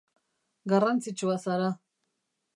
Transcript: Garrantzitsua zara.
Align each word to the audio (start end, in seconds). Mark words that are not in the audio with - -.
Garrantzitsua 0.73 1.37
zara. 1.45 1.69